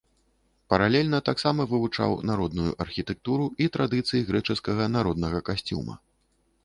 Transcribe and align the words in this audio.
Паралельна 0.73 1.17
таксама 1.27 1.67
вывучаў 1.73 2.15
народную 2.31 2.71
архітэктуру 2.85 3.45
і 3.67 3.71
традыцыі 3.77 4.25
грэчаскага 4.33 4.91
народнага 4.99 5.37
касцюма. 5.51 5.95